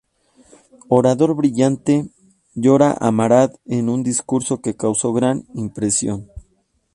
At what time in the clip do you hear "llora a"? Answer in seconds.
2.55-3.11